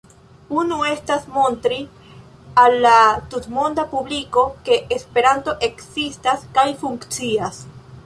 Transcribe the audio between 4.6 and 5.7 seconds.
ke Esperanto